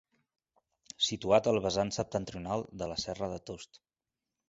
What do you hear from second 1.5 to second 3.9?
al vessant septentrional de la serra de Tost.